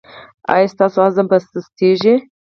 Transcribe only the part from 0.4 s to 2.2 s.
ایا ستاسو عزم به سستیږي؟